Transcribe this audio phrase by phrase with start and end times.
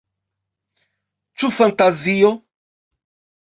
[1.43, 2.33] Ĉu fantazio?